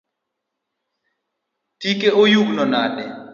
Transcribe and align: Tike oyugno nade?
Tike 1.79 2.09
oyugno 2.21 2.63
nade? 2.71 3.05